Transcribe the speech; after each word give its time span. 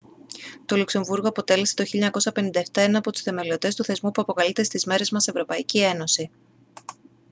το 0.65 0.77
λουξεμβούργο 0.77 1.27
αποτέλεσε 1.27 1.73
το 1.75 1.83
1957 2.51 2.61
έναν 2.75 2.95
από 2.95 3.11
τους 3.11 3.21
θεμελιωτές 3.21 3.75
του 3.75 3.83
θεσμού 3.83 4.11
που 4.11 4.21
αποκαλείται 4.21 4.63
στις 4.63 4.85
μέρες 4.85 5.11
μας 5.11 5.27
εε 5.27 6.29